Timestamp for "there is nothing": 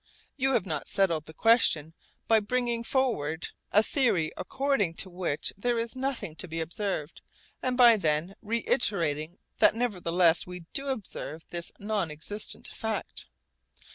5.55-6.35